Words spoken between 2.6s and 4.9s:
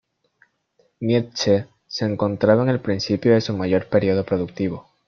en el principio de su mayor período productivo.